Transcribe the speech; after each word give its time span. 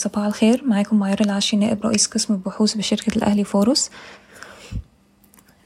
صباح 0.00 0.24
الخير. 0.24 0.64
معاكم 0.64 0.98
معيار 0.98 1.20
العشري 1.20 1.60
نائب 1.60 1.86
رئيس 1.86 2.06
قسم 2.06 2.34
البحوث 2.34 2.74
بشركة 2.74 3.16
الأهلي 3.16 3.44
فورس 3.44 3.90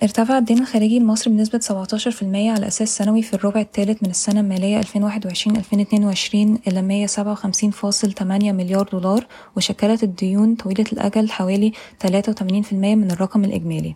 ارتفع 0.03 0.39
الدين 0.39 0.59
الخارجي 0.59 0.99
لمصر 0.99 1.31
بنسبة 1.31 1.59
17% 1.59 2.23
على 2.23 2.67
أساس 2.67 2.97
سنوي 2.97 3.23
في 3.23 3.35
الربع 3.35 3.61
الثالث 3.61 4.03
من 4.03 4.11
السنة 4.11 4.41
المالية 4.41 4.81
2021-2022 4.83 4.87
إلى 6.69 7.07
157.8 7.09 8.23
مليار 8.23 8.89
دولار 8.93 9.27
وشكلت 9.57 10.03
الديون 10.03 10.55
طويلة 10.55 10.85
الأجل 10.93 11.31
حوالي 11.31 11.73
83% 12.07 12.73
من 12.73 13.11
الرقم 13.11 13.45
الإجمالي. 13.45 13.95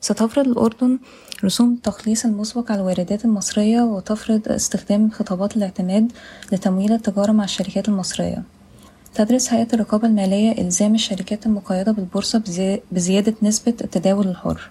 ستفرض 0.00 0.48
الأردن 0.48 0.98
رسوم 1.44 1.76
تخليص 1.76 2.24
المسبق 2.24 2.72
على 2.72 2.80
الواردات 2.80 3.24
المصرية 3.24 3.80
وتفرض 3.80 4.48
استخدام 4.48 5.10
خطابات 5.10 5.56
الاعتماد 5.56 6.12
لتمويل 6.52 6.92
التجارة 6.92 7.32
مع 7.32 7.44
الشركات 7.44 7.88
المصرية. 7.88 8.53
تدرس 9.14 9.52
هيئة 9.52 9.68
الرقابة 9.74 10.08
المالية 10.08 10.52
إلزام 10.52 10.94
الشركات 10.94 11.46
المقيدة 11.46 11.92
بالبورصة 11.92 12.42
بزيادة 12.92 13.34
نسبة 13.42 13.74
التداول 13.84 14.28
الحر. 14.28 14.70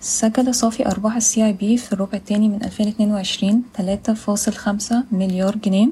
سجل 0.00 0.54
صافي 0.54 0.86
أرباح 0.86 1.16
السي 1.16 1.46
اي 1.46 1.52
بي 1.52 1.76
في 1.76 1.92
الربع 1.92 2.18
الثاني 2.18 2.48
من 2.48 2.64
2022 2.64 3.62
3.5 3.78 4.94
مليار 5.12 5.56
جنيه 5.56 5.88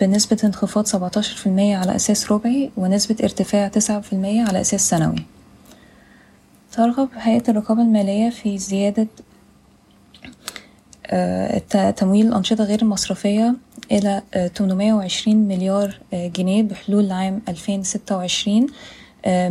بنسبة 0.00 0.38
انخفاض 0.44 0.86
17% 0.86 1.46
على 1.46 1.96
أساس 1.96 2.32
ربعي 2.32 2.70
ونسبة 2.76 3.16
ارتفاع 3.22 3.70
9% 3.78 3.80
على 4.12 4.60
أساس 4.60 4.88
سنوي. 4.88 5.24
ترغب 6.72 7.08
هيئة 7.14 7.50
الرقابة 7.50 7.82
المالية 7.82 8.30
في 8.30 8.58
زيادة 8.58 9.06
تمويل 11.96 12.26
الأنشطة 12.26 12.64
غير 12.64 12.82
المصرفية 12.82 13.54
إلى 13.92 14.22
820 14.56 15.36
مليار 15.36 15.98
جنيه 16.12 16.62
بحلول 16.62 17.10
عام 17.12 17.42
2026 17.48 18.66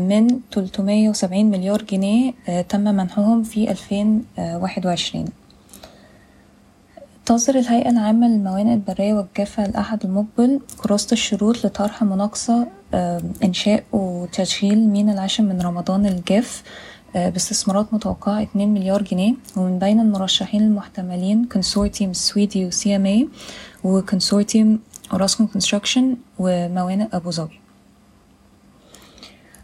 من 0.07 0.27
370 0.51 1.45
مليار 1.45 1.81
جنيه 1.81 2.31
تم 2.69 2.81
منحهم 2.81 3.43
في 3.43 3.71
2021 3.71 5.25
تصدر 7.25 7.59
الهيئة 7.59 7.89
العامة 7.89 8.27
للموانئ 8.27 8.73
البرية 8.73 9.13
والجافة 9.13 9.65
الأحد 9.65 10.03
المقبل 10.05 10.59
كراسة 10.83 11.13
الشروط 11.13 11.65
لطرح 11.65 12.03
مناقصة 12.03 12.67
إنشاء 13.43 13.83
وتشغيل 13.91 14.87
ميناء 14.89 15.15
العاشر 15.15 15.43
من 15.43 15.61
رمضان 15.61 16.05
الجاف 16.05 16.63
باستثمارات 17.15 17.93
متوقعة 17.93 18.41
2 18.43 18.73
مليار 18.73 19.01
جنيه. 19.01 19.33
ومن 19.57 19.79
بين 19.79 19.99
المرشحين 19.99 20.61
المحتملين 20.61 21.45
consortium 21.45 22.13
سويدي 22.13 22.65
و 22.65 22.95
CMA 22.95 23.29
و 23.83 23.92
consortium 23.92 24.79
اوراسكوم 25.13 25.47
كونستراكشن 25.47 26.17
وموانئ 26.39 27.07
أبو 27.13 27.31
ظبي. 27.31 27.59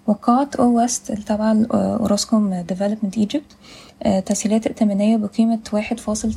وقعت 0.08 0.56
أو 0.56 0.78
ويست 0.78 1.12
التابعة 1.12 1.66
اوراسكوم 1.74 2.54
ديفلوبمنت 2.54 3.18
ايجيبت 3.18 3.56
تسهيلات 4.26 4.68
ائتمانية 4.68 5.18
بقيمة 5.18 5.60
واحد 5.74 6.00
فاصل 6.00 6.34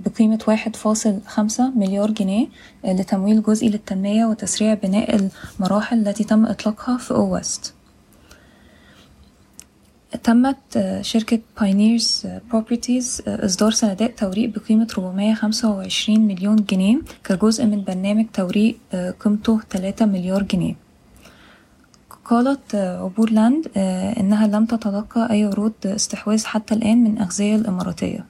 بقيمة 0.00 0.38
واحد 0.48 0.76
فاصل 0.76 1.20
خمسة 1.26 1.70
مليار 1.76 2.10
جنيه 2.10 2.46
لتمويل 2.84 3.42
جزئي 3.42 3.68
للتنمية 3.68 4.24
وتسريع 4.24 4.74
بناء 4.74 5.30
المراحل 5.60 6.08
التي 6.08 6.24
تم 6.24 6.46
إطلاقها 6.46 6.98
في 6.98 7.14
أو 7.14 7.34
ويست. 7.34 7.73
أتمت 10.22 10.98
شركة 11.00 11.40
بايونيرز 11.60 12.26
بروبرتيز 12.50 13.22
إصدار 13.26 13.70
صناديق 13.70 14.14
توريق 14.14 14.50
بقيمة 14.50 14.88
425 14.98 16.20
مليون 16.20 16.56
جنيه 16.56 16.98
كجزء 17.24 17.66
من 17.66 17.84
برنامج 17.84 18.26
توريق 18.32 18.78
قيمته 19.20 19.60
3 19.70 20.06
مليار 20.06 20.42
جنيه. 20.42 20.76
قالت 22.24 22.74
عبور 22.74 23.30
لاند 23.30 23.68
إنها 24.20 24.46
لم 24.46 24.66
تتلقى 24.66 25.28
أي 25.30 25.44
عروض 25.44 25.72
استحواذ 25.84 26.44
حتى 26.44 26.74
الآن 26.74 27.04
من 27.04 27.18
أغذية 27.18 27.56
الإماراتية. 27.56 28.24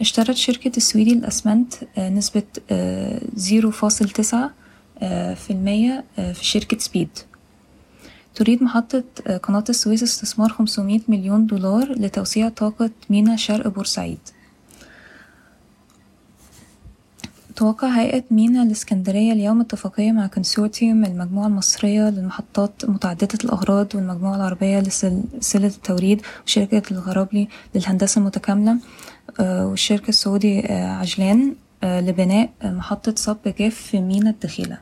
اشترت 0.00 0.36
شركة 0.36 0.72
السويدي 0.76 1.12
الأسمنت 1.12 1.74
نسبة 1.98 2.42
0.9 3.36 4.36
في 5.34 5.50
المية 5.50 6.04
في 6.16 6.44
شركة 6.44 6.78
سبيد. 6.78 7.08
تريد 8.36 8.62
محطة 8.62 9.04
قناة 9.42 9.64
السويس 9.68 10.02
استثمار 10.02 10.48
500 10.48 11.00
مليون 11.08 11.46
دولار 11.46 11.92
لتوسيع 11.92 12.48
طاقة 12.48 12.90
ميناء 13.10 13.36
شرق 13.36 13.68
بورسعيد. 13.68 14.18
توقع 17.56 17.88
هيئة 17.88 18.24
ميناء 18.30 18.66
الإسكندرية 18.66 19.32
اليوم 19.32 19.60
اتفاقية 19.60 20.12
مع 20.12 20.26
كونسورتيوم 20.26 21.04
المجموعة 21.04 21.46
المصرية 21.46 22.10
للمحطات 22.10 22.84
متعددة 22.84 23.38
الأغراض 23.44 23.94
والمجموعة 23.94 24.36
العربية 24.36 24.80
لسلسلة 24.80 25.66
التوريد 25.66 26.22
وشركة 26.46 26.82
الغرابلي 26.90 27.48
للهندسة 27.74 28.18
المتكاملة 28.18 28.76
والشركة 29.40 30.08
السعودي 30.08 30.66
عجلان 30.72 31.54
لبناء 31.82 32.50
محطة 32.64 33.14
صب 33.16 33.38
جاف 33.58 33.74
في 33.74 34.00
ميناء 34.00 34.32
الدخيلة 34.32 34.78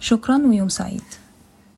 شكرا 0.00 0.36
ويوم 0.46 0.68
سعيد. 0.68 1.02